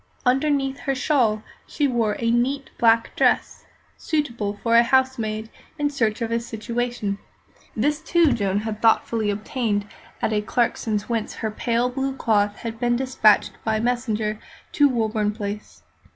[0.25, 3.67] Underneath her shawl she wore a neat black dress,
[3.97, 7.19] suitable for a housemaid in search of a situation.
[7.75, 9.85] This, too, Joan had thoughtfully obtained
[10.19, 14.39] at Clarkson's, whence her pale blue cloth had been despatched by messenger
[14.71, 15.83] to Woburn Place.